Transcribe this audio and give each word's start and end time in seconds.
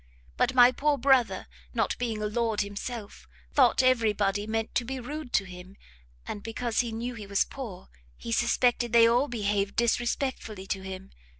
But 0.35 0.55
my 0.55 0.71
poor 0.71 0.97
brother, 0.97 1.45
not 1.75 1.95
being 1.99 2.23
a 2.23 2.25
lord 2.25 2.61
himself, 2.61 3.27
thought 3.53 3.83
every 3.83 4.13
body 4.13 4.47
meant 4.47 4.73
to 4.73 4.83
be 4.83 4.99
rude 4.99 5.31
to 5.33 5.43
him, 5.43 5.77
and 6.25 6.41
because 6.41 6.79
he 6.79 6.91
knew 6.91 7.13
he 7.13 7.27
was 7.27 7.43
poor, 7.45 7.87
he 8.17 8.31
suspected 8.31 8.93
they 8.93 9.05
all 9.05 9.27
behaved 9.27 9.75
disrespectfully 9.75 10.65
to 10.65 10.81
him. 10.81 11.11